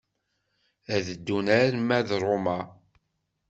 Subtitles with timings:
[0.95, 2.59] Ad ddun arma d Roma.